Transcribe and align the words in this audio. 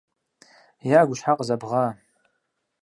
-Ягу 0.99 1.13
щхьэ 1.19 1.33
къызэбгъа? 1.37 1.85